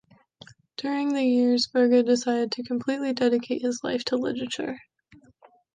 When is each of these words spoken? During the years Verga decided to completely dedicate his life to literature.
During 0.77 1.13
the 1.13 1.23
years 1.23 1.67
Verga 1.67 2.01
decided 2.01 2.51
to 2.53 2.63
completely 2.63 3.13
dedicate 3.13 3.61
his 3.61 3.81
life 3.83 4.03
to 4.05 4.15
literature. 4.17 4.79